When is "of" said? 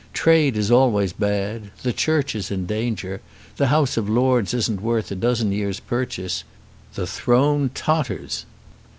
3.97-4.09